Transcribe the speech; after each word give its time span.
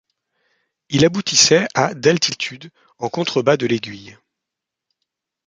Il 0.89 1.05
aboutissait 1.05 1.67
à 1.75 1.93
d'altitude, 1.93 2.71
en 2.97 3.07
contrebas 3.09 3.55
de 3.55 3.67
l'aiguille. 3.67 4.17